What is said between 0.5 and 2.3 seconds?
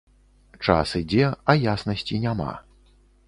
Час ідзе, а яснасці